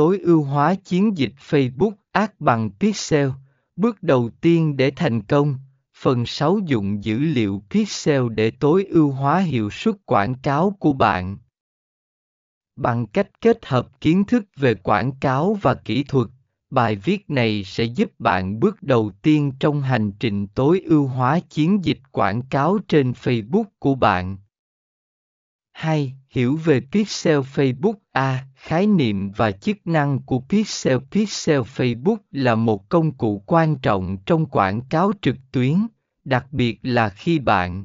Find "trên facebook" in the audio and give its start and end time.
22.88-23.64